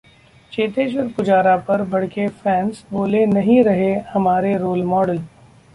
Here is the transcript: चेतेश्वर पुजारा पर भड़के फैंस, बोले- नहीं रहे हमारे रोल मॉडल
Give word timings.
चेतेश्वर 0.51 1.07
पुजारा 1.07 1.55
पर 1.57 1.81
भड़के 1.83 2.27
फैंस, 2.27 2.83
बोले- 2.91 3.27
नहीं 3.33 3.63
रहे 3.63 3.93
हमारे 4.13 4.57
रोल 4.57 4.83
मॉडल 4.85 5.19